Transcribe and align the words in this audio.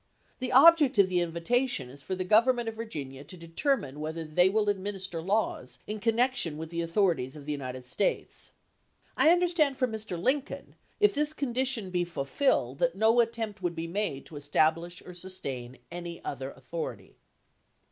The 0.39 0.51
object 0.51 0.97
of 0.97 1.09
the 1.09 1.21
invitation 1.21 1.91
is 1.91 2.01
for 2.01 2.15
the 2.15 2.23
government 2.23 2.67
of 2.67 2.73
Virginia 2.73 3.23
to 3.23 3.37
determine 3.37 3.99
whether 3.99 4.23
they 4.23 4.49
will 4.49 4.67
administer 4.67 5.19
the 5.19 5.25
Api. 5.25 5.29
7, 5.29 5.35
1865 5.37 5.59
laws 5.61 5.79
in 5.85 5.99
connection 5.99 6.57
with 6.57 6.69
the 6.71 6.81
authorities 6.81 7.35
of 7.35 7.45
the 7.45 7.51
United 7.51 7.85
States. 7.85 8.51
I 9.15 9.29
understand 9.29 9.77
from 9.77 9.91
Mr. 9.91 10.19
Lincoln, 10.19 10.73
if 10.99 11.13
this 11.13 11.33
condition 11.33 11.91
be 11.91 12.03
fulfilled, 12.03 12.79
that 12.79 12.95
no 12.95 13.19
attempt 13.19 13.61
would 13.61 13.75
be 13.75 13.85
made 13.85 14.25
to 14.25 14.37
establish 14.37 15.03
pamphfet 15.03 15.07
or 15.07 15.13
sustain 15.13 15.77
any 15.91 16.19
other 16.25 16.49
authority. 16.49 17.19